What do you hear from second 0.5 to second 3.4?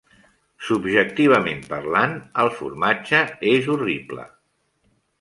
Subjectivament parlant, el formatge